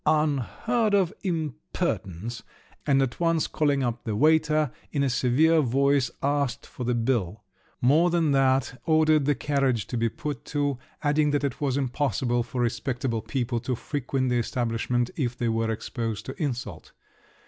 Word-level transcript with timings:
Unheard 0.03 0.95
of 0.95 1.13
impertinence!" 1.21 2.41
and 2.87 3.03
at 3.03 3.19
once 3.19 3.45
calling 3.45 3.83
up 3.83 4.03
the 4.03 4.15
waiter, 4.15 4.71
in 4.91 5.03
a 5.03 5.11
severe 5.11 5.61
voice 5.61 6.09
asked 6.23 6.65
for 6.65 6.85
the 6.85 6.95
bill… 6.95 7.43
more 7.81 8.09
than 8.09 8.31
that, 8.31 8.81
ordered 8.87 9.25
the 9.25 9.35
carriage 9.35 9.85
to 9.85 9.97
be 9.97 10.09
put 10.09 10.43
to, 10.43 10.79
adding 11.03 11.29
that 11.29 11.43
it 11.43 11.61
was 11.61 11.77
impossible 11.77 12.41
for 12.41 12.61
respectable 12.61 13.21
people 13.21 13.59
to 13.59 13.75
frequent 13.75 14.29
the 14.31 14.39
establishment 14.39 15.11
if 15.17 15.37
they 15.37 15.49
were 15.49 15.69
exposed 15.69 16.25
to 16.25 16.41
insult! 16.41 16.93